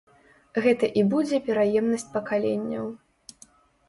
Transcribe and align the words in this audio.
Гэта 0.65 0.87
і 1.01 1.03
будзе 1.11 1.37
пераемнасць 1.49 2.05
пакаленняў. 2.15 2.85